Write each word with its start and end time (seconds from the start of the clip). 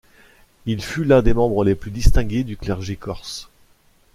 Il 0.65 0.81
fut 0.81 1.03
l'un 1.03 1.21
des 1.21 1.31
membres 1.35 1.63
les 1.63 1.75
plus 1.75 1.91
distingués 1.91 2.43
du 2.43 2.57
clergé 2.57 2.95
corse. 2.95 3.49